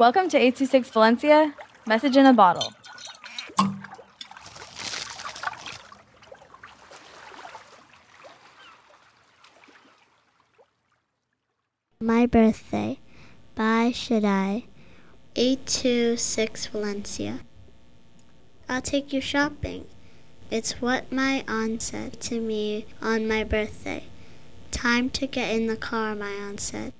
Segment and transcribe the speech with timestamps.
[0.00, 1.54] Welcome to 826 Valencia,
[1.86, 2.72] message in a bottle.
[12.00, 12.98] My birthday
[13.54, 14.64] by Shiddai.
[15.36, 17.40] 826 Valencia.
[18.70, 19.84] I'll take you shopping.
[20.50, 24.04] It's what my aunt said to me on my birthday.
[24.70, 26.94] Time to get in the car, my aunt said.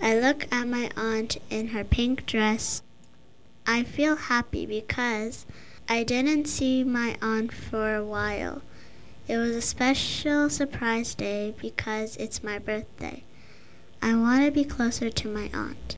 [0.00, 2.82] I look at my aunt in her pink dress.
[3.66, 5.44] I feel happy because
[5.88, 8.62] I didn't see my aunt for a while.
[9.26, 13.24] It was a special surprise day because it's my birthday.
[14.00, 15.97] I want to be closer to my aunt.